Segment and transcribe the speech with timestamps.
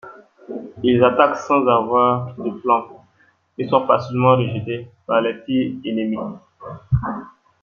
[0.81, 2.87] Ils attaquent sans avoir de plan
[3.59, 6.17] et sont facilement rejetés par les tirs ennemis.